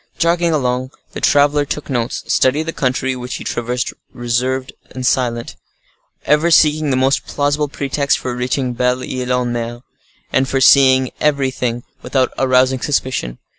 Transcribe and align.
Jogging 0.17 0.51
along, 0.51 0.89
the 1.11 1.21
traveler 1.21 1.63
took 1.63 1.87
notes, 1.87 2.23
studied 2.25 2.63
the 2.63 2.73
country, 2.73 3.15
which 3.15 3.35
he 3.35 3.43
traversed 3.43 3.93
reserved 4.11 4.73
and 4.89 5.05
silent, 5.05 5.55
ever 6.25 6.49
seeking 6.49 6.89
the 6.89 6.95
most 6.97 7.27
plausible 7.27 7.67
pretext 7.67 8.17
for 8.17 8.35
reaching 8.35 8.73
Belle 8.73 9.03
Ile 9.03 9.41
en 9.41 9.51
Mer, 9.53 9.81
and 10.33 10.49
for 10.49 10.59
seeing 10.59 11.11
everything 11.21 11.83
without 12.01 12.33
arousing 12.39 12.81
suspicion. 12.81 13.37